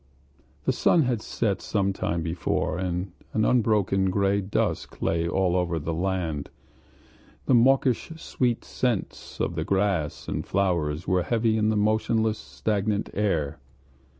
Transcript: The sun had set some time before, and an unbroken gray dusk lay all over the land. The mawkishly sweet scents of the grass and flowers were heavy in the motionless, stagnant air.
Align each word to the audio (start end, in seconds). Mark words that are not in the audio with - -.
The 0.65 0.71
sun 0.71 1.03
had 1.03 1.21
set 1.21 1.61
some 1.61 1.93
time 1.93 2.23
before, 2.23 2.79
and 2.79 3.11
an 3.33 3.45
unbroken 3.45 4.09
gray 4.09 4.41
dusk 4.41 4.99
lay 4.99 5.27
all 5.27 5.55
over 5.55 5.77
the 5.77 5.93
land. 5.93 6.49
The 7.45 7.53
mawkishly 7.53 8.17
sweet 8.17 8.65
scents 8.65 9.39
of 9.39 9.53
the 9.53 9.63
grass 9.63 10.27
and 10.27 10.43
flowers 10.43 11.07
were 11.07 11.21
heavy 11.21 11.55
in 11.55 11.69
the 11.69 11.77
motionless, 11.77 12.39
stagnant 12.39 13.11
air. 13.13 13.59